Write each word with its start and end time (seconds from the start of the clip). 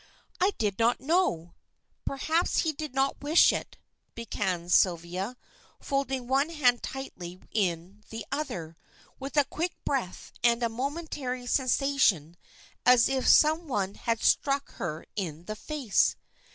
"I 0.39 0.53
did 0.57 0.79
not 0.79 0.99
know 0.99 1.53
perhaps 2.05 2.61
he 2.61 2.73
did 2.73 2.95
not 2.95 3.21
wish 3.21 3.53
it" 3.53 3.77
began 4.15 4.67
Sylvia, 4.67 5.37
folding 5.79 6.27
one 6.27 6.49
hand 6.49 6.81
tightly 6.81 7.39
in 7.51 8.01
the 8.09 8.25
other, 8.31 8.77
with 9.19 9.37
a 9.37 9.43
quick 9.45 9.73
breath 9.85 10.31
and 10.43 10.63
a 10.63 10.69
momentary 10.69 11.45
sensation 11.45 12.35
as 12.83 13.09
if 13.09 13.27
some 13.27 13.67
one 13.67 13.93
had 13.93 14.23
struck 14.23 14.71
her 14.71 15.05
in 15.15 15.45
the 15.45 15.55
face. 15.55 16.15